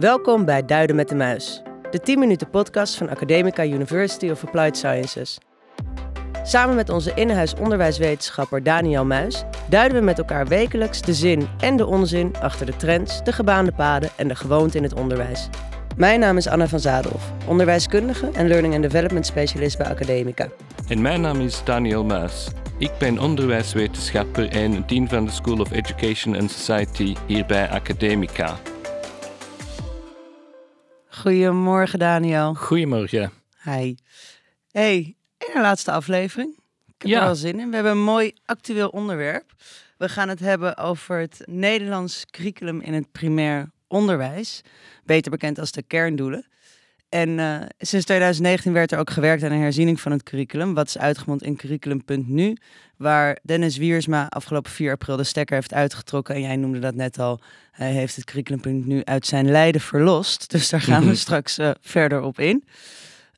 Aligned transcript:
Welkom 0.00 0.44
bij 0.44 0.64
Duiden 0.64 0.96
met 0.96 1.08
de 1.08 1.14
Muis, 1.14 1.62
de 1.90 2.00
10 2.00 2.18
minuten 2.18 2.50
podcast 2.50 2.94
van 2.94 3.08
Academica 3.08 3.64
University 3.64 4.30
of 4.30 4.44
Applied 4.44 4.76
Sciences. 4.76 5.38
Samen 6.42 6.74
met 6.74 6.88
onze 6.88 7.12
in-huis 7.14 7.54
onderwijswetenschapper 7.54 8.62
Daniel 8.62 9.04
Muis 9.04 9.44
duiden 9.68 9.98
we 9.98 10.04
met 10.04 10.18
elkaar 10.18 10.46
wekelijks 10.46 11.02
de 11.02 11.14
zin 11.14 11.48
en 11.58 11.76
de 11.76 11.86
onzin 11.86 12.32
achter 12.40 12.66
de 12.66 12.76
trends, 12.76 13.24
de 13.24 13.32
gebaande 13.32 13.72
paden 13.72 14.10
en 14.16 14.28
de 14.28 14.34
gewoonte 14.34 14.76
in 14.76 14.82
het 14.82 14.94
onderwijs. 14.94 15.48
Mijn 15.96 16.20
naam 16.20 16.36
is 16.36 16.48
Anna 16.48 16.68
van 16.68 16.80
Zadelhoff, 16.80 17.32
onderwijskundige 17.46 18.30
en 18.32 18.48
learning 18.48 18.74
and 18.74 18.82
development 18.82 19.26
specialist 19.26 19.78
bij 19.78 19.86
Academica. 19.86 20.48
En 20.88 21.02
mijn 21.02 21.20
naam 21.20 21.40
is 21.40 21.64
Daniel 21.64 22.04
Muis. 22.04 22.48
Ik 22.78 22.92
ben 22.98 23.18
onderwijswetenschapper 23.18 24.48
en 24.48 24.84
dean 24.86 25.08
van 25.08 25.24
de 25.24 25.30
School 25.30 25.58
of 25.58 25.70
Education 25.70 26.36
and 26.36 26.50
Society 26.50 27.14
hier 27.26 27.46
bij 27.46 27.68
Academica. 27.68 28.58
Goedemorgen 31.20 31.98
Daniel. 31.98 32.54
Goedemorgen. 32.54 33.32
Hi. 33.64 33.94
Hey, 34.70 34.96
in 35.38 35.50
de 35.52 35.60
laatste 35.60 35.90
aflevering. 35.92 36.50
Ik 36.86 36.94
heb 37.02 37.10
Ja. 37.10 37.18
er 37.18 37.24
wel 37.24 37.34
zin 37.34 37.60
in. 37.60 37.68
We 37.68 37.74
hebben 37.74 37.92
een 37.92 38.02
mooi 38.02 38.32
actueel 38.44 38.88
onderwerp. 38.88 39.52
We 39.98 40.08
gaan 40.08 40.28
het 40.28 40.40
hebben 40.40 40.76
over 40.76 41.18
het 41.18 41.42
Nederlands 41.44 42.24
curriculum 42.30 42.80
in 42.80 42.94
het 42.94 43.12
primair 43.12 43.70
onderwijs. 43.88 44.60
Beter 45.04 45.30
bekend 45.30 45.58
als 45.58 45.72
de 45.72 45.82
kerndoelen. 45.82 46.46
En 47.10 47.38
eh, 47.38 47.56
sinds 47.78 48.04
2019 48.06 48.72
werd 48.72 48.92
er 48.92 48.98
ook 48.98 49.10
gewerkt 49.10 49.42
aan 49.42 49.52
een 49.52 49.60
herziening 49.60 50.00
van 50.00 50.12
het 50.12 50.22
curriculum. 50.22 50.74
Wat 50.74 50.86
is 50.86 50.98
uitgemond 50.98 51.42
in 51.42 51.56
curriculum.nu. 51.56 52.56
Waar 52.96 53.38
Dennis 53.42 53.76
Wiersma 53.76 54.26
afgelopen 54.28 54.70
4 54.70 54.92
april 54.92 55.16
de 55.16 55.24
stekker 55.24 55.54
heeft 55.54 55.74
uitgetrokken. 55.74 56.34
En 56.34 56.40
jij 56.40 56.56
noemde 56.56 56.78
dat 56.78 56.94
net 56.94 57.18
al. 57.18 57.40
Hij 57.72 57.90
heeft 57.92 58.16
het 58.16 58.24
curriculum.nu 58.24 59.04
uit 59.04 59.26
zijn 59.26 59.50
lijden 59.50 59.80
verlost. 59.80 60.50
Dus 60.50 60.68
daar 60.68 60.80
gaan 60.80 61.00
we 61.00 61.06
Mhm. 61.06 61.14
straks 61.16 61.58
eh, 61.58 61.70
verder 61.80 62.22
op 62.22 62.38
in. 62.38 62.64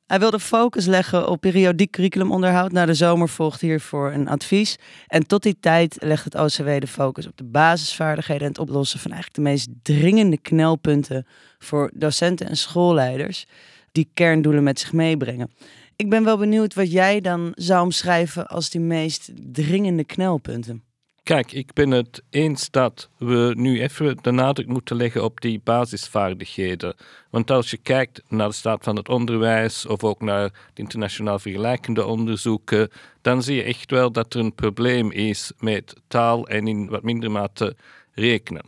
Hij 0.06 0.18
wilde 0.18 0.40
focus 0.40 0.86
leggen 0.86 1.28
op 1.28 1.40
periodiek 1.40 1.90
curriculumonderhoud. 1.90 2.72
Na 2.72 2.86
de 2.86 2.94
zomer 2.94 3.28
volgt 3.28 3.60
hiervoor 3.60 4.12
een 4.12 4.28
advies. 4.28 4.78
En 5.06 5.26
tot 5.26 5.42
die 5.42 5.56
tijd 5.60 5.96
legt 5.98 6.24
het 6.24 6.34
OCW 6.34 6.80
de 6.80 6.86
focus 6.86 7.26
op 7.26 7.36
de 7.36 7.44
basisvaardigheden 7.44 8.42
en 8.42 8.48
het 8.48 8.58
oplossen 8.58 9.00
van 9.00 9.10
eigenlijk 9.10 9.42
de 9.42 9.50
meest 9.50 9.68
dringende 9.82 10.38
knelpunten 10.38 11.26
voor 11.58 11.90
docenten 11.94 12.48
en 12.48 12.56
schoolleiders 12.56 13.46
die 13.92 14.10
kerndoelen 14.14 14.62
met 14.62 14.80
zich 14.80 14.92
meebrengen. 14.92 15.50
Ik 15.96 16.10
ben 16.10 16.24
wel 16.24 16.38
benieuwd 16.38 16.74
wat 16.74 16.92
jij 16.92 17.20
dan 17.20 17.52
zou 17.54 17.82
omschrijven 17.84 18.46
als 18.46 18.70
die 18.70 18.80
meest 18.80 19.30
dringende 19.52 20.04
knelpunten. 20.04 20.82
Kijk, 21.22 21.52
ik 21.52 21.72
ben 21.72 21.90
het 21.90 22.22
eens 22.30 22.70
dat 22.70 23.08
we 23.18 23.52
nu 23.56 23.80
even 23.80 24.16
de 24.22 24.30
nadruk 24.30 24.66
moeten 24.66 24.96
leggen 24.96 25.24
op 25.24 25.40
die 25.40 25.60
basisvaardigheden. 25.64 26.94
Want 27.30 27.50
als 27.50 27.70
je 27.70 27.76
kijkt 27.76 28.22
naar 28.28 28.48
de 28.48 28.54
staat 28.54 28.84
van 28.84 28.96
het 28.96 29.08
onderwijs 29.08 29.86
of 29.86 30.04
ook 30.04 30.20
naar 30.20 30.48
de 30.48 30.82
internationaal 30.82 31.38
vergelijkende 31.38 32.06
onderzoeken, 32.06 32.90
dan 33.20 33.42
zie 33.42 33.56
je 33.56 33.62
echt 33.62 33.90
wel 33.90 34.12
dat 34.12 34.34
er 34.34 34.40
een 34.40 34.54
probleem 34.54 35.10
is 35.10 35.52
met 35.58 35.94
taal 36.08 36.48
en 36.48 36.66
in 36.66 36.88
wat 36.88 37.02
minder 37.02 37.30
mate 37.30 37.76
rekenen. 38.12 38.64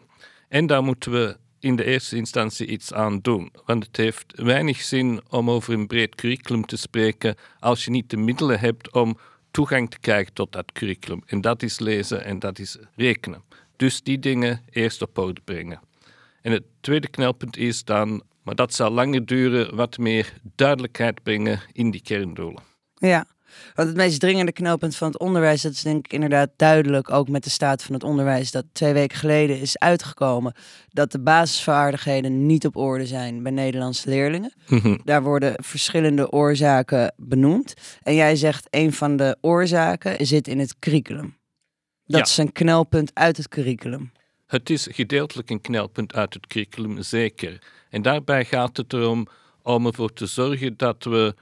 En 0.49 0.67
daar 0.67 0.83
moeten 0.83 1.13
we 1.13 1.37
in 1.61 1.77
de 1.77 1.85
eerste 1.85 2.17
instantie 2.17 2.67
iets 2.67 2.93
aan 2.93 3.19
doen. 3.21 3.53
Want 3.67 3.87
het 3.87 3.97
heeft 3.97 4.33
weinig 4.35 4.81
zin 4.81 5.21
om 5.29 5.51
over 5.51 5.75
een 5.75 5.87
breed 5.87 6.15
curriculum 6.15 6.67
te 6.67 6.77
spreken 6.77 7.37
als 7.59 7.85
je 7.85 7.91
niet 7.91 8.11
de 8.11 8.17
middelen 8.17 8.61
hebt 8.61 8.93
om 8.93 9.19
toegang 9.55 9.91
te 9.91 9.99
krijgen 9.99 10.33
tot 10.33 10.53
dat 10.53 10.73
curriculum. 10.73 11.23
En 11.27 11.41
dat 11.41 11.63
is 11.63 11.79
lezen 11.79 12.25
en 12.25 12.39
dat 12.39 12.59
is 12.59 12.79
rekenen. 12.97 13.43
Dus 13.77 14.03
die 14.03 14.19
dingen 14.19 14.61
eerst 14.71 15.03
op 15.03 15.19
orde 15.19 15.41
brengen. 15.45 15.81
En 16.43 16.53
het 16.53 16.63
tweede 16.81 17.09
knelpunt 17.09 17.57
is 17.57 17.85
dan, 17.85 18.23
maar 18.43 18.55
dat 18.55 18.75
zal 18.75 18.91
langer 18.91 19.27
duren, 19.27 19.77
wat 19.77 19.99
meer 19.99 20.33
duidelijkheid 20.55 21.23
brengen 21.23 21.61
in 21.73 21.91
die 21.91 22.03
kerndoelen. 22.03 22.63
Ja, 22.95 23.27
want 23.75 23.89
het 23.89 23.97
meest 23.97 24.21
dringende 24.21 24.53
knelpunt 24.53 24.97
van 24.97 25.09
het 25.09 25.19
onderwijs, 25.19 25.63
dat 25.63 25.73
is 25.73 25.83
denk 25.83 26.05
ik 26.05 26.13
inderdaad 26.13 26.51
duidelijk, 26.57 27.11
ook 27.11 27.29
met 27.29 27.45
de 27.45 27.51
staat 27.51 27.83
van 27.83 27.95
het 27.95 28.05
onderwijs, 28.05 28.51
dat 28.51 28.65
twee 28.73 28.93
weken 28.93 29.19
geleden 29.19 29.61
is 29.61 29.79
uitgekomen 29.79 30.55
dat 30.89 31.13
de 31.13 31.19
basisvaardigheden 31.21 32.47
niet 32.47 32.67
op 32.67 32.77
orde 32.77 33.07
zijn 33.07 33.43
bij 33.43 33.53
Nederlandse 33.53 34.09
leerlingen. 34.09 34.53
Daar 35.05 35.23
worden 35.23 35.55
verschillende 35.63 36.31
oorzaken 36.33 37.15
benoemd. 37.17 37.75
En 38.03 38.15
jij 38.15 38.37
zegt 38.37 38.67
een 38.71 38.93
van 38.93 39.17
de 39.17 39.37
oorzaken 39.41 40.27
zit 40.27 40.49
in 40.49 40.59
het 40.59 40.79
curriculum. 40.79 41.37
Dat 42.07 42.19
Ja. 42.19 42.25
is 42.27 42.37
een 42.37 42.53
knelpunt 42.53 43.11
uit 43.15 43.37
het 43.37 43.49
curriculum. 43.49 44.13
Het 44.47 44.71
is 44.71 44.89
gedeeltelijk 44.91 45.51
een 45.51 45.61
knelpunt 45.61 46.15
uit 46.15 46.35
het 46.35 46.47
curriculum, 46.47 47.03
zeker. 47.03 47.59
En 47.91 48.03
daarbij 48.03 48.45
gaat 48.45 48.77
het 48.77 48.93
erom 48.93 49.27
om 49.63 49.87
ervoor 49.87 50.13
te 50.13 50.27
zorgen 50.27 50.77
dat 50.77 51.05
we 51.05 51.35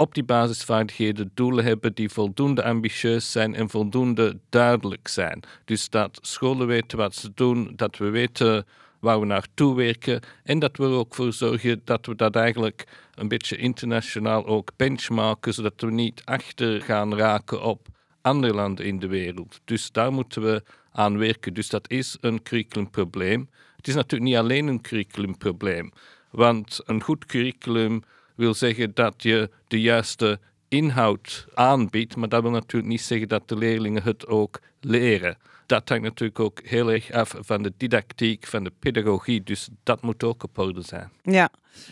op 0.00 0.14
die 0.14 0.22
basisvaardigheden 0.22 1.30
doelen 1.34 1.64
hebben 1.64 1.94
die 1.94 2.08
voldoende 2.08 2.64
ambitieus 2.64 3.32
zijn 3.32 3.54
en 3.54 3.68
voldoende 3.68 4.38
duidelijk 4.48 5.08
zijn. 5.08 5.42
Dus 5.64 5.90
dat 5.90 6.18
scholen 6.22 6.66
weten 6.66 6.98
wat 6.98 7.14
ze 7.14 7.30
doen, 7.34 7.72
dat 7.76 7.96
we 7.96 8.08
weten 8.08 8.66
waar 9.00 9.20
we 9.20 9.26
naartoe 9.26 9.76
werken 9.76 10.20
en 10.44 10.58
dat 10.58 10.76
we 10.76 10.84
er 10.84 10.90
ook 10.90 11.14
voor 11.14 11.32
zorgen 11.32 11.80
dat 11.84 12.06
we 12.06 12.14
dat 12.14 12.36
eigenlijk 12.36 12.86
een 13.14 13.28
beetje 13.28 13.56
internationaal 13.56 14.46
ook 14.46 14.70
benchmarken, 14.76 15.54
zodat 15.54 15.80
we 15.80 15.90
niet 15.90 16.22
achter 16.24 16.80
gaan 16.80 17.16
raken 17.16 17.62
op 17.62 17.88
andere 18.20 18.54
landen 18.54 18.84
in 18.84 18.98
de 18.98 19.08
wereld. 19.08 19.60
Dus 19.64 19.92
daar 19.92 20.12
moeten 20.12 20.42
we 20.42 20.62
aan 20.92 21.18
werken. 21.18 21.54
Dus 21.54 21.68
dat 21.68 21.90
is 21.90 22.16
een 22.20 22.42
curriculumprobleem. 22.42 23.48
Het 23.76 23.88
is 23.88 23.94
natuurlijk 23.94 24.30
niet 24.30 24.40
alleen 24.40 24.66
een 24.66 24.80
curriculumprobleem, 24.80 25.92
want 26.30 26.80
een 26.84 27.02
goed 27.02 27.26
curriculum 27.26 28.02
wil 28.38 28.54
zeggen 28.54 28.90
dat 28.94 29.14
je 29.22 29.50
de 29.68 29.80
juiste 29.80 30.38
inhoud 30.68 31.46
aanbiedt, 31.54 32.16
maar 32.16 32.28
dat 32.28 32.42
wil 32.42 32.50
natuurlijk 32.50 32.92
niet 32.92 33.00
zeggen 33.02 33.28
dat 33.28 33.48
de 33.48 33.56
leerlingen 33.56 34.02
het 34.02 34.26
ook 34.26 34.60
leren. 34.80 35.36
Dat 35.66 35.88
hangt 35.88 36.04
natuurlijk 36.04 36.40
ook 36.40 36.60
heel 36.64 36.92
erg 36.92 37.10
af 37.12 37.34
van 37.38 37.62
de 37.62 37.72
didactiek, 37.76 38.46
van 38.46 38.64
de 38.64 38.72
pedagogie, 38.78 39.42
dus 39.42 39.68
dat 39.82 40.02
moet 40.02 40.24
ook 40.24 40.42
op 40.42 40.58
orde 40.58 40.82
zijn. 40.82 41.10
Ja, 41.22 41.48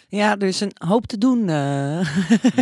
ja 0.08 0.36
er 0.38 0.46
is 0.46 0.60
een 0.60 0.72
hoop 0.86 1.06
te 1.06 1.18
doen. 1.18 1.48
eh. 1.48 2.06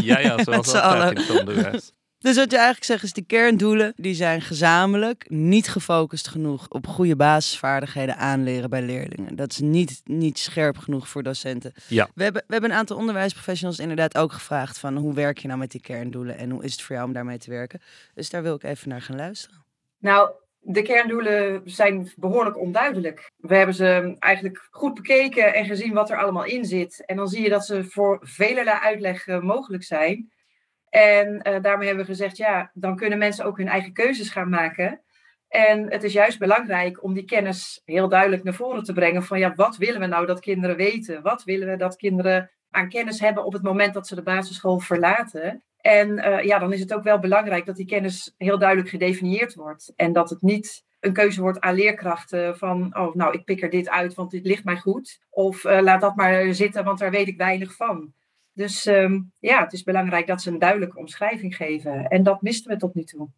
Ja, 0.02 0.18
ja, 0.18 0.42
zoals 0.44 0.74
altijd 0.74 0.82
allen. 0.82 1.10
in 1.10 1.16
het 1.16 1.38
onderwijs. 1.40 1.92
Dus 2.24 2.36
wat 2.36 2.50
je 2.50 2.56
eigenlijk 2.56 2.86
zegt 2.86 3.02
is, 3.02 3.12
die 3.12 3.24
kerndoelen 3.24 3.92
die 3.96 4.14
zijn 4.14 4.40
gezamenlijk 4.40 5.24
niet 5.28 5.68
gefocust 5.68 6.28
genoeg 6.28 6.68
op 6.68 6.86
goede 6.86 7.16
basisvaardigheden 7.16 8.16
aanleren 8.16 8.70
bij 8.70 8.82
leerlingen. 8.82 9.36
Dat 9.36 9.50
is 9.50 9.58
niet, 9.58 10.00
niet 10.04 10.38
scherp 10.38 10.78
genoeg 10.78 11.08
voor 11.08 11.22
docenten. 11.22 11.72
Ja. 11.88 12.08
We 12.14 12.22
hebben, 12.22 12.42
we 12.46 12.52
hebben 12.52 12.70
een 12.70 12.76
aantal 12.76 12.96
onderwijsprofessionals 12.96 13.78
inderdaad 13.78 14.16
ook 14.18 14.32
gevraagd 14.32 14.78
van 14.78 14.96
hoe 14.96 15.14
werk 15.14 15.38
je 15.38 15.46
nou 15.46 15.58
met 15.58 15.70
die 15.70 15.80
kerndoelen 15.80 16.38
en 16.38 16.50
hoe 16.50 16.64
is 16.64 16.72
het 16.72 16.82
voor 16.82 16.94
jou 16.94 17.08
om 17.08 17.14
daarmee 17.14 17.38
te 17.38 17.50
werken. 17.50 17.80
Dus 18.14 18.30
daar 18.30 18.42
wil 18.42 18.54
ik 18.54 18.62
even 18.62 18.88
naar 18.88 19.02
gaan 19.02 19.16
luisteren. 19.16 19.64
Nou, 19.98 20.30
de 20.60 20.82
kerndoelen 20.82 21.62
zijn 21.64 22.12
behoorlijk 22.16 22.58
onduidelijk. 22.58 23.30
We 23.36 23.56
hebben 23.56 23.74
ze 23.74 24.16
eigenlijk 24.18 24.68
goed 24.70 24.94
bekeken 24.94 25.54
en 25.54 25.64
gezien 25.64 25.92
wat 25.92 26.10
er 26.10 26.18
allemaal 26.18 26.44
in 26.44 26.64
zit. 26.64 27.02
En 27.06 27.16
dan 27.16 27.28
zie 27.28 27.42
je 27.42 27.48
dat 27.48 27.66
ze 27.66 27.84
voor 27.84 28.18
velerlei 28.22 28.78
uitleg 28.78 29.26
eh, 29.26 29.40
mogelijk 29.40 29.82
zijn. 29.82 30.32
En 30.94 31.42
eh, 31.42 31.62
daarmee 31.62 31.86
hebben 31.86 32.04
we 32.04 32.10
gezegd, 32.10 32.36
ja, 32.36 32.70
dan 32.74 32.96
kunnen 32.96 33.18
mensen 33.18 33.44
ook 33.44 33.56
hun 33.56 33.68
eigen 33.68 33.92
keuzes 33.92 34.28
gaan 34.28 34.48
maken. 34.48 35.00
En 35.48 35.90
het 35.90 36.04
is 36.04 36.12
juist 36.12 36.38
belangrijk 36.38 37.02
om 37.02 37.14
die 37.14 37.24
kennis 37.24 37.82
heel 37.84 38.08
duidelijk 38.08 38.44
naar 38.44 38.54
voren 38.54 38.82
te 38.82 38.92
brengen. 38.92 39.22
Van 39.22 39.38
ja, 39.38 39.54
wat 39.54 39.76
willen 39.76 40.00
we 40.00 40.06
nou 40.06 40.26
dat 40.26 40.40
kinderen 40.40 40.76
weten? 40.76 41.22
Wat 41.22 41.44
willen 41.44 41.68
we 41.68 41.76
dat 41.76 41.96
kinderen 41.96 42.50
aan 42.70 42.88
kennis 42.88 43.20
hebben 43.20 43.44
op 43.44 43.52
het 43.52 43.62
moment 43.62 43.94
dat 43.94 44.06
ze 44.06 44.14
de 44.14 44.22
basisschool 44.22 44.78
verlaten? 44.78 45.62
En 45.80 46.18
eh, 46.18 46.44
ja, 46.44 46.58
dan 46.58 46.72
is 46.72 46.80
het 46.80 46.94
ook 46.94 47.02
wel 47.02 47.18
belangrijk 47.18 47.66
dat 47.66 47.76
die 47.76 47.86
kennis 47.86 48.34
heel 48.36 48.58
duidelijk 48.58 48.88
gedefinieerd 48.88 49.54
wordt. 49.54 49.92
En 49.96 50.12
dat 50.12 50.30
het 50.30 50.42
niet 50.42 50.84
een 51.00 51.12
keuze 51.12 51.40
wordt 51.40 51.60
aan 51.60 51.74
leerkrachten 51.74 52.58
van, 52.58 52.96
oh, 52.96 53.14
nou, 53.14 53.32
ik 53.32 53.44
pik 53.44 53.62
er 53.62 53.70
dit 53.70 53.88
uit, 53.88 54.14
want 54.14 54.30
dit 54.30 54.46
ligt 54.46 54.64
mij 54.64 54.76
goed. 54.76 55.20
Of 55.30 55.64
eh, 55.64 55.80
laat 55.80 56.00
dat 56.00 56.16
maar 56.16 56.54
zitten, 56.54 56.84
want 56.84 56.98
daar 56.98 57.10
weet 57.10 57.28
ik 57.28 57.36
weinig 57.36 57.76
van. 57.76 58.12
Dus 58.54 58.86
ehm, 58.86 59.20
ja, 59.38 59.62
het 59.62 59.72
is 59.72 59.82
belangrijk 59.82 60.26
dat 60.26 60.42
ze 60.42 60.50
een 60.50 60.58
duidelijke 60.58 60.98
omschrijving 60.98 61.56
geven. 61.56 62.08
En 62.08 62.22
dat 62.22 62.42
misten 62.42 62.70
we 62.70 62.76
tot 62.76 62.94
nu 62.94 63.04
toe. 63.04 63.28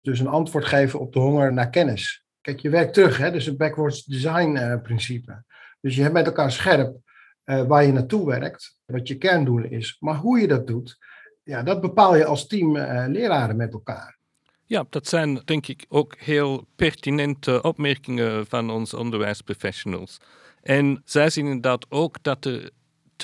Dus 0.00 0.20
een 0.20 0.26
antwoord 0.26 0.64
geven 0.64 1.00
op 1.00 1.12
de 1.12 1.18
honger 1.18 1.52
naar 1.52 1.70
kennis. 1.70 2.24
Kijk, 2.40 2.60
je 2.60 2.70
werkt 2.70 2.94
terug, 2.94 3.18
hè? 3.18 3.30
dus 3.30 3.46
het 3.46 3.56
backwards 3.56 4.04
design 4.04 4.56
eh, 4.56 4.82
principe. 4.82 5.44
Dus 5.80 5.96
je 5.96 6.02
hebt 6.02 6.14
met 6.14 6.26
elkaar 6.26 6.52
scherp 6.52 6.96
eh, 7.44 7.66
waar 7.66 7.84
je 7.84 7.92
naartoe 7.92 8.26
werkt, 8.26 8.78
wat 8.84 9.08
je 9.08 9.18
kerndoelen 9.18 9.70
is. 9.70 9.96
Maar 10.00 10.16
hoe 10.16 10.40
je 10.40 10.48
dat 10.48 10.66
doet, 10.66 10.98
ja, 11.42 11.62
dat 11.62 11.80
bepaal 11.80 12.16
je 12.16 12.24
als 12.24 12.46
team 12.46 12.76
eh, 12.76 13.04
leraren 13.08 13.56
met 13.56 13.72
elkaar. 13.72 14.18
Ja, 14.64 14.84
dat 14.90 15.06
zijn 15.06 15.40
denk 15.44 15.66
ik 15.66 15.84
ook 15.88 16.16
heel 16.18 16.66
pertinente 16.76 17.62
opmerkingen 17.62 18.46
van 18.46 18.70
onze 18.70 18.98
onderwijsprofessionals. 18.98 20.20
En 20.62 21.02
zij 21.04 21.30
zien 21.30 21.46
inderdaad 21.46 21.86
ook 21.88 22.22
dat 22.22 22.44
er 22.44 22.70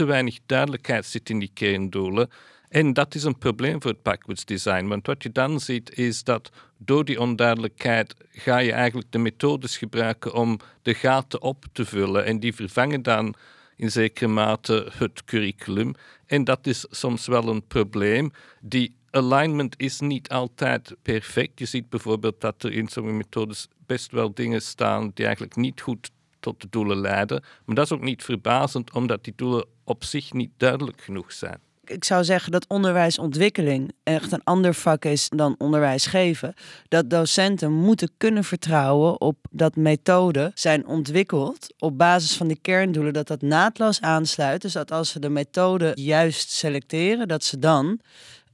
te 0.00 0.06
weinig 0.06 0.38
duidelijkheid 0.46 1.06
zit 1.06 1.30
in 1.30 1.38
die 1.38 1.50
kerndoelen. 1.54 2.30
En 2.68 2.92
dat 2.92 3.14
is 3.14 3.24
een 3.24 3.38
probleem 3.38 3.82
voor 3.82 3.90
het 3.90 4.02
backwards 4.02 4.44
design. 4.44 4.86
Want 4.86 5.06
wat 5.06 5.22
je 5.22 5.32
dan 5.32 5.60
ziet 5.60 5.98
is 5.98 6.24
dat 6.24 6.50
door 6.78 7.04
die 7.04 7.20
onduidelijkheid 7.20 8.14
ga 8.30 8.58
je 8.58 8.72
eigenlijk 8.72 9.12
de 9.12 9.18
methodes 9.18 9.78
gebruiken 9.78 10.34
om 10.34 10.58
de 10.82 10.94
gaten 10.94 11.42
op 11.42 11.64
te 11.72 11.84
vullen. 11.84 12.24
En 12.24 12.40
die 12.40 12.54
vervangen 12.54 13.02
dan 13.02 13.34
in 13.76 13.90
zekere 13.90 14.28
mate 14.28 14.88
het 14.92 15.24
curriculum. 15.24 15.92
En 16.26 16.44
dat 16.44 16.66
is 16.66 16.86
soms 16.90 17.26
wel 17.26 17.48
een 17.48 17.66
probleem. 17.66 18.32
Die 18.60 18.94
alignment 19.10 19.74
is 19.78 20.00
niet 20.00 20.28
altijd 20.28 20.96
perfect. 21.02 21.58
Je 21.58 21.66
ziet 21.66 21.88
bijvoorbeeld 21.88 22.40
dat 22.40 22.62
er 22.62 22.72
in 22.72 22.88
sommige 22.88 23.16
methodes 23.16 23.68
best 23.86 24.10
wel 24.10 24.34
dingen 24.34 24.62
staan 24.62 25.10
die 25.14 25.24
eigenlijk 25.24 25.56
niet 25.56 25.80
goed 25.80 26.10
tot 26.40 26.60
de 26.60 26.66
doelen 26.70 27.00
leiden. 27.00 27.42
Maar 27.64 27.74
dat 27.74 27.84
is 27.84 27.92
ook 27.92 28.02
niet 28.02 28.24
verbazend, 28.24 28.92
omdat 28.92 29.24
die 29.24 29.32
doelen 29.36 29.64
op 29.90 30.04
zich 30.04 30.32
niet 30.32 30.50
duidelijk 30.56 31.00
genoeg 31.00 31.32
zijn 31.32 31.60
ik 31.90 32.04
zou 32.04 32.24
zeggen 32.24 32.52
dat 32.52 32.66
onderwijsontwikkeling 32.68 33.92
echt 34.02 34.32
een 34.32 34.44
ander 34.44 34.74
vak 34.74 35.04
is 35.04 35.28
dan 35.28 35.54
onderwijs 35.58 36.06
geven. 36.06 36.54
Dat 36.88 37.10
docenten 37.10 37.72
moeten 37.72 38.10
kunnen 38.16 38.44
vertrouwen 38.44 39.20
op 39.20 39.36
dat 39.50 39.76
methoden 39.76 40.50
zijn 40.54 40.86
ontwikkeld 40.86 41.74
op 41.78 41.98
basis 41.98 42.36
van 42.36 42.48
de 42.48 42.58
kerndoelen, 42.60 43.12
dat 43.12 43.26
dat 43.26 43.42
naadloos 43.42 44.00
aansluit. 44.00 44.62
Dus 44.62 44.72
dat 44.72 44.90
als 44.90 45.10
ze 45.10 45.18
de 45.18 45.28
methode 45.28 45.92
juist 45.94 46.50
selecteren, 46.50 47.28
dat 47.28 47.44
ze 47.44 47.58
dan 47.58 48.00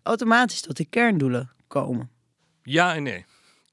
automatisch 0.02 0.60
tot 0.60 0.76
die 0.76 0.86
kerndoelen 0.90 1.50
komen. 1.66 2.10
Ja 2.62 2.94
en 2.94 3.02
nee. 3.02 3.24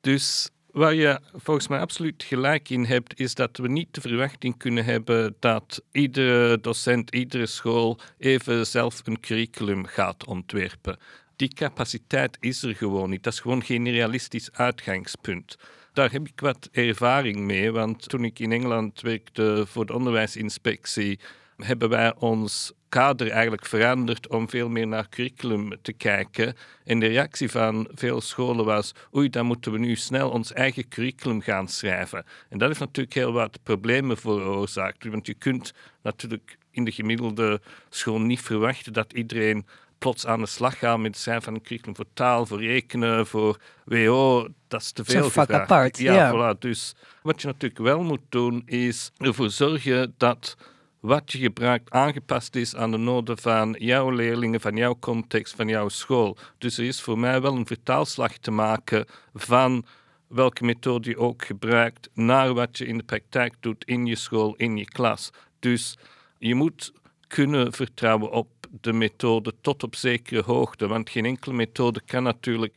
Dus 0.01 0.49
Waar 0.73 0.93
je 0.93 1.19
volgens 1.33 1.67
mij 1.67 1.79
absoluut 1.79 2.23
gelijk 2.23 2.69
in 2.69 2.85
hebt, 2.85 3.19
is 3.19 3.35
dat 3.35 3.57
we 3.57 3.67
niet 3.67 3.93
de 3.93 4.01
verwachting 4.01 4.57
kunnen 4.57 4.85
hebben 4.85 5.35
dat 5.39 5.83
iedere 5.91 6.59
docent, 6.61 7.15
iedere 7.15 7.45
school 7.45 7.99
even 8.17 8.67
zelf 8.67 9.01
een 9.03 9.19
curriculum 9.19 9.85
gaat 9.85 10.25
ontwerpen. 10.25 10.97
Die 11.35 11.53
capaciteit 11.53 12.37
is 12.39 12.63
er 12.63 12.75
gewoon 12.75 13.09
niet. 13.09 13.23
Dat 13.23 13.33
is 13.33 13.39
gewoon 13.39 13.63
geen 13.63 13.91
realistisch 13.91 14.51
uitgangspunt. 14.51 15.57
Daar 15.93 16.11
heb 16.11 16.27
ik 16.27 16.39
wat 16.39 16.69
ervaring 16.71 17.37
mee, 17.37 17.71
want 17.71 18.09
toen 18.09 18.23
ik 18.23 18.39
in 18.39 18.51
Engeland 18.51 19.01
werkte 19.01 19.63
voor 19.67 19.85
de 19.85 19.93
onderwijsinspectie, 19.93 21.19
hebben 21.57 21.89
wij 21.89 22.15
ons 22.15 22.73
kader 22.93 23.29
eigenlijk 23.29 23.65
veranderd 23.65 24.27
om 24.27 24.49
veel 24.49 24.69
meer 24.69 24.87
naar 24.87 25.09
curriculum 25.09 25.69
te 25.81 25.93
kijken. 25.93 26.55
En 26.83 26.99
de 26.99 27.07
reactie 27.07 27.49
van 27.51 27.87
veel 27.93 28.21
scholen 28.21 28.65
was: 28.65 28.91
oei, 29.15 29.29
dan 29.29 29.45
moeten 29.45 29.71
we 29.71 29.77
nu 29.77 29.95
snel 29.95 30.29
ons 30.29 30.53
eigen 30.53 30.87
curriculum 30.87 31.41
gaan 31.41 31.67
schrijven. 31.67 32.25
En 32.49 32.57
dat 32.57 32.67
heeft 32.67 32.79
natuurlijk 32.79 33.15
heel 33.15 33.31
wat 33.33 33.59
problemen 33.63 34.17
veroorzaakt. 34.17 35.05
Want 35.05 35.27
je 35.27 35.33
kunt 35.33 35.73
natuurlijk 36.01 36.57
in 36.71 36.83
de 36.85 36.91
gemiddelde 36.91 37.61
school 37.89 38.19
niet 38.19 38.41
verwachten 38.41 38.93
dat 38.93 39.13
iedereen 39.13 39.65
plots 39.97 40.25
aan 40.25 40.39
de 40.39 40.47
slag 40.47 40.77
gaat 40.79 40.97
met 40.97 41.11
het 41.11 41.17
schrijven 41.21 41.43
van 41.43 41.53
een 41.53 41.61
curriculum 41.61 41.95
voor 41.95 42.13
taal, 42.13 42.45
voor 42.45 42.63
rekenen, 42.63 43.27
voor 43.27 43.57
WO. 43.85 44.47
Dat 44.67 44.81
is 44.81 44.91
te 44.91 45.05
veel 45.05 45.31
apart. 45.35 45.97
Ja. 45.97 46.31
Voilà. 46.33 46.59
Dus 46.59 46.95
wat 47.21 47.41
je 47.41 47.47
natuurlijk 47.47 47.81
wel 47.81 48.03
moet 48.03 48.25
doen, 48.29 48.61
is 48.65 49.11
ervoor 49.17 49.49
zorgen 49.49 50.13
dat 50.17 50.55
wat 51.03 51.31
je 51.31 51.37
gebruikt 51.37 51.91
aangepast 51.91 52.55
is 52.55 52.75
aan 52.75 52.91
de 52.91 52.97
noden 52.97 53.37
van 53.37 53.75
jouw 53.79 54.09
leerlingen, 54.09 54.61
van 54.61 54.75
jouw 54.75 54.95
context, 54.99 55.55
van 55.55 55.67
jouw 55.67 55.89
school. 55.89 56.37
Dus 56.57 56.77
er 56.77 56.85
is 56.85 57.01
voor 57.01 57.19
mij 57.19 57.41
wel 57.41 57.55
een 57.55 57.65
vertaalslag 57.65 58.37
te 58.37 58.51
maken 58.51 59.05
van 59.33 59.85
welke 60.27 60.63
methode 60.63 61.09
je 61.09 61.17
ook 61.17 61.45
gebruikt 61.45 62.09
naar 62.13 62.53
wat 62.53 62.77
je 62.77 62.85
in 62.85 62.97
de 62.97 63.03
praktijk 63.03 63.53
doet 63.59 63.83
in 63.85 64.05
je 64.05 64.15
school, 64.15 64.55
in 64.55 64.77
je 64.77 64.85
klas. 64.85 65.29
Dus 65.59 65.97
je 66.37 66.55
moet 66.55 66.93
kunnen 67.27 67.73
vertrouwen 67.73 68.31
op 68.31 68.47
de 68.81 68.93
methode 68.93 69.53
tot 69.61 69.83
op 69.83 69.95
zekere 69.95 70.41
hoogte, 70.41 70.87
want 70.87 71.09
geen 71.09 71.25
enkele 71.25 71.55
methode 71.55 72.01
kan 72.05 72.23
natuurlijk 72.23 72.75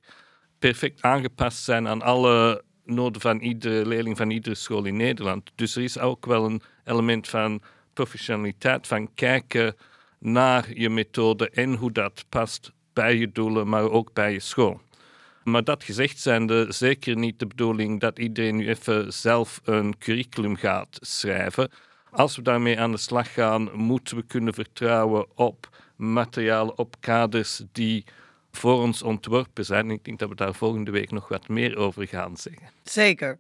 perfect 0.59 1.03
aangepast 1.03 1.65
zijn 1.65 1.89
aan 1.89 2.03
alle 2.03 2.63
noden 2.85 3.21
van 3.21 3.39
iedere 3.39 3.87
leerling 3.87 4.17
van 4.17 4.31
iedere 4.31 4.55
school 4.55 4.85
in 4.85 4.97
Nederland. 4.97 5.51
Dus 5.55 5.77
er 5.77 5.83
is 5.83 5.99
ook 5.99 6.27
wel 6.27 6.45
een 6.45 6.63
element 6.85 7.29
van 7.29 7.63
professionaliteit 7.97 8.87
van 8.87 9.15
kijken 9.15 9.77
naar 10.19 10.75
je 10.75 10.91
methode 10.91 11.51
en 11.51 11.75
hoe 11.75 11.93
dat 11.93 12.25
past 12.29 12.73
bij 12.93 13.17
je 13.17 13.33
doelen, 13.33 13.69
maar 13.69 13.91
ook 13.91 14.13
bij 14.13 14.33
je 14.33 14.41
school. 14.41 14.81
Maar 15.45 15.65
dat 15.65 15.85
gezegd 15.85 16.19
zijnde, 16.19 16.67
zeker 16.69 17.17
niet 17.17 17.39
de 17.39 17.47
bedoeling 17.47 18.01
dat 18.01 18.19
iedereen 18.19 18.57
nu 18.57 18.69
even 18.69 19.13
zelf 19.13 19.61
een 19.65 19.99
curriculum 19.99 20.57
gaat 20.57 20.99
schrijven. 21.01 21.71
Als 22.11 22.37
we 22.37 22.43
daarmee 22.43 22.81
aan 22.81 22.91
de 22.91 22.99
slag 22.99 23.33
gaan, 23.33 23.71
moeten 23.73 24.17
we 24.17 24.23
kunnen 24.23 24.55
vertrouwen 24.55 25.27
op 25.35 25.69
materialen, 25.97 26.79
op 26.79 26.97
kaders 27.01 27.63
die 27.73 28.05
voor 28.51 28.81
ons 28.83 29.03
ontworpen 29.03 29.65
zijn. 29.65 29.91
Ik 29.91 30.05
denk 30.05 30.19
dat 30.19 30.29
we 30.29 30.35
daar 30.35 30.55
volgende 30.55 30.91
week 30.91 31.11
nog 31.11 31.29
wat 31.29 31.49
meer 31.49 31.77
over 31.77 32.07
gaan 32.07 32.37
zeggen. 32.37 32.69
Zeker. 32.83 33.39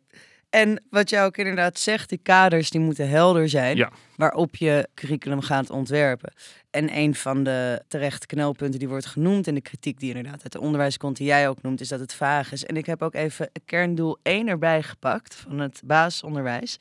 En 0.56 0.82
wat 0.91 1.11
jij 1.11 1.25
ook 1.25 1.37
inderdaad 1.37 1.79
zegt, 1.79 2.08
die 2.08 2.20
kaders 2.23 2.70
die 2.70 2.81
moeten 2.81 3.08
helder 3.08 3.49
zijn 3.49 3.88
waarop 4.17 4.56
je 4.56 4.88
curriculum 4.94 5.41
gaat 5.41 5.70
ontwerpen. 5.70 6.32
En 6.70 6.97
een 6.97 7.14
van 7.14 7.43
de 7.43 7.82
terechte 7.88 8.26
knelpunten 8.26 8.79
die 8.79 8.88
wordt 8.88 9.06
genoemd 9.06 9.47
in 9.47 9.55
de 9.55 9.61
kritiek 9.61 10.00
die 10.00 10.14
inderdaad 10.14 10.43
uit 10.43 10.53
de 10.53 10.61
onderwijs 10.61 10.97
komt, 10.97 11.17
die 11.17 11.26
jij 11.26 11.49
ook 11.49 11.62
noemt, 11.62 11.81
is 11.81 11.88
dat 11.88 12.00
het 12.00 12.14
vaag 12.14 12.53
is. 12.53 12.64
En 12.64 12.76
ik 12.76 12.87
heb 12.87 13.03
ook 13.03 13.14
even 13.14 13.50
kerndoel 13.64 14.19
1 14.23 14.49
erbij 14.49 14.82
gepakt 14.82 15.35
van 15.35 15.58
het 15.58 15.81
basisonderwijs. 15.85 16.79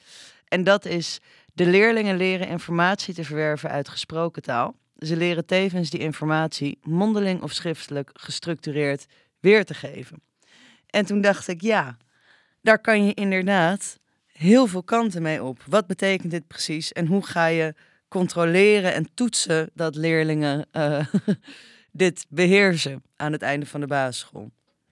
En 0.48 0.64
dat 0.64 0.86
is 0.86 1.20
de 1.54 1.66
leerlingen 1.66 2.18
leren 2.18 2.48
informatie 2.48 3.14
te 3.14 3.24
verwerven 3.24 3.70
uit 3.70 3.90
gesproken 3.90 4.42
taal. 4.42 4.76
Ze 4.98 5.16
leren 5.16 5.46
tevens 5.46 5.90
die 5.90 6.00
informatie 6.00 6.78
mondeling 6.82 7.42
of 7.42 7.52
schriftelijk 7.52 8.10
gestructureerd 8.14 9.06
weer 9.40 9.66
te 9.66 9.74
geven. 9.74 10.22
En 10.90 11.06
toen 11.06 11.22
dacht 11.22 11.48
ik, 11.48 11.62
ja, 11.62 11.98
daar 12.66 12.80
kan 12.80 13.06
je 13.06 13.14
inderdaad 13.14 14.00
heel 14.28 14.68
veel 14.68 14.84
kanten 14.84 15.22
mee 15.22 15.44
op. 15.44 15.64
Wat 15.68 15.88
betekent 15.88 16.32
dit 16.32 16.48
precies 16.48 16.92
en 16.92 17.08
hoe 17.08 17.26
ga 17.26 17.46
je 17.46 17.74
controleren 18.08 18.94
en 18.94 19.08
toetsen 19.14 19.70
dat 19.74 19.96
leerlingen 19.96 20.68
uh, 20.74 21.06
dit 21.92 22.26
beheersen 22.30 23.04
aan 23.16 23.32
het 23.32 23.42
einde 23.42 23.66
van 23.66 23.80
de 23.80 23.88
basisschool? 23.88 24.52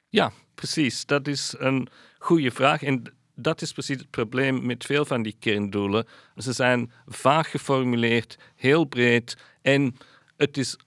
Ja, 0.09 0.31
precies. 0.55 1.05
Dat 1.05 1.27
is 1.27 1.55
een 1.57 1.87
goede 2.17 2.51
vraag. 2.51 2.83
En 2.83 3.03
dat 3.35 3.61
is 3.61 3.71
precies 3.71 3.97
het 3.97 4.09
probleem 4.09 4.65
met 4.65 4.85
veel 4.85 5.05
van 5.05 5.23
die 5.23 5.35
kerndoelen. 5.39 6.07
Ze 6.37 6.53
zijn 6.53 6.91
vaag 7.05 7.51
geformuleerd, 7.51 8.37
heel 8.55 8.85
breed 8.85 9.37
en 9.61 9.95
het 10.37 10.57
is 10.57 10.77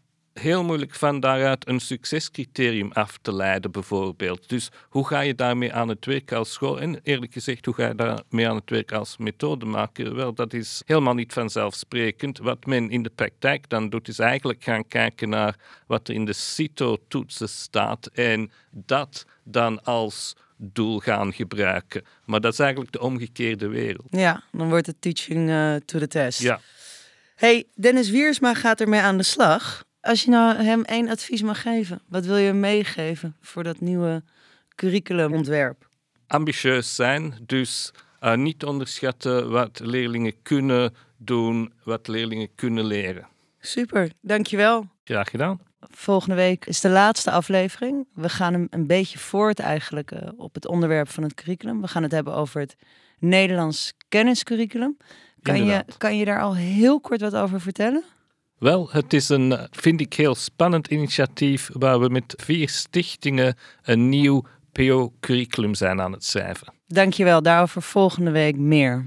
heel 0.40 0.64
moeilijk 0.64 0.94
van 0.94 1.20
daaruit 1.20 1.68
een 1.68 1.80
succescriterium 1.80 2.92
af 2.92 3.18
te 3.22 3.34
leiden, 3.34 3.70
bijvoorbeeld. 3.70 4.48
Dus 4.48 4.68
hoe 4.88 5.06
ga 5.06 5.20
je 5.20 5.34
daarmee 5.34 5.72
aan 5.72 5.88
het 5.88 6.06
werk 6.06 6.32
als 6.32 6.52
school? 6.52 6.80
En 6.80 7.00
eerlijk 7.02 7.32
gezegd, 7.32 7.64
hoe 7.64 7.74
ga 7.74 7.86
je 7.86 7.94
daarmee 7.94 8.48
aan 8.48 8.56
het 8.56 8.70
werk 8.70 8.92
als 8.92 9.16
methodemaker? 9.16 10.14
Wel, 10.14 10.34
dat 10.34 10.52
is 10.52 10.82
helemaal 10.86 11.14
niet 11.14 11.32
vanzelfsprekend. 11.32 12.38
Wat 12.38 12.66
men 12.66 12.90
in 12.90 13.02
de 13.02 13.10
praktijk 13.14 13.68
dan 13.68 13.88
doet, 13.88 14.08
is 14.08 14.18
eigenlijk 14.18 14.62
gaan 14.62 14.88
kijken 14.88 15.28
naar 15.28 15.56
wat 15.86 16.08
er 16.08 16.14
in 16.14 16.24
de 16.24 16.32
CITO-toetsen 16.32 17.48
staat 17.48 18.06
en 18.06 18.50
dat 18.70 19.24
dan 19.44 19.82
als 19.82 20.36
doel 20.56 20.98
gaan 20.98 21.32
gebruiken. 21.32 22.05
Maar 22.24 22.40
dat 22.40 22.52
is 22.52 22.58
eigenlijk 22.58 22.93
de 22.93 23.00
omgekeerde 23.00 23.69
wereld. 23.69 24.06
Ja, 24.10 24.43
dan 24.52 24.69
wordt 24.69 24.86
het 24.86 25.00
teaching 25.00 25.48
uh, 25.48 25.74
to 25.74 25.98
the 25.98 26.08
test. 26.08 26.40
Ja. 26.40 26.60
Hey, 27.34 27.64
Dennis 27.74 28.10
Wiersma 28.10 28.55
gaat 28.55 28.81
ermee 28.81 29.00
aan 29.00 29.16
de 29.16 29.22
slag. 29.22 29.84
Als 30.06 30.22
je 30.22 30.31
nou 30.31 30.56
hem 30.56 30.82
één 30.82 31.08
advies 31.08 31.43
mag 31.43 31.63
geven, 31.63 32.01
wat 32.08 32.27
wil 32.27 32.36
je 32.36 32.53
meegeven 32.53 33.36
voor 33.41 33.63
dat 33.63 33.81
nieuwe 33.81 34.22
curriculumontwerp? 34.75 35.89
Ambitieus 36.27 36.94
zijn, 36.94 37.34
dus 37.46 37.93
uh, 38.20 38.34
niet 38.34 38.65
onderschatten 38.65 39.51
wat 39.51 39.81
leerlingen 39.82 40.43
kunnen 40.43 40.94
doen, 41.17 41.72
wat 41.84 42.08
leerlingen 42.08 42.48
kunnen 42.55 42.84
leren. 42.84 43.27
Super, 43.60 44.10
dankjewel. 44.20 44.86
Graag 45.05 45.31
gedaan. 45.31 45.60
Volgende 45.81 46.34
week 46.34 46.67
is 46.67 46.81
de 46.81 46.89
laatste 46.89 47.31
aflevering. 47.31 48.06
We 48.15 48.29
gaan 48.29 48.53
hem 48.53 48.67
een 48.70 48.86
beetje 48.86 49.19
voort 49.19 49.58
eigenlijk 49.58 50.10
uh, 50.13 50.19
op 50.36 50.55
het 50.55 50.67
onderwerp 50.67 51.08
van 51.08 51.22
het 51.22 51.34
curriculum. 51.34 51.81
We 51.81 51.89
gaan 51.89 52.03
het 52.03 52.13
hebben 52.13 52.34
over 52.34 52.60
het 52.60 52.77
Nederlands 53.19 53.93
kenniscurriculum. 54.08 54.96
Kan 55.43 55.65
je, 55.65 55.84
kan 55.98 56.17
je 56.17 56.25
daar 56.25 56.41
al 56.41 56.56
heel 56.56 57.01
kort 57.01 57.20
wat 57.20 57.34
over 57.34 57.60
vertellen? 57.60 58.05
Wel, 58.58 58.89
het 58.91 59.13
is 59.13 59.29
een, 59.29 59.69
vind 59.70 60.01
ik, 60.01 60.15
heel 60.15 60.34
spannend 60.34 60.86
initiatief 60.86 61.70
waar 61.72 62.01
we 62.01 62.08
met 62.08 62.34
vier 62.36 62.69
stichtingen 62.69 63.56
een 63.82 64.08
nieuw 64.08 64.44
PO-curriculum 64.72 65.75
zijn 65.75 66.01
aan 66.01 66.13
het 66.13 66.25
schrijven. 66.25 66.72
Dankjewel, 66.86 67.43
daarover 67.43 67.82
volgende 67.82 68.31
week 68.31 68.56
meer. 68.56 69.05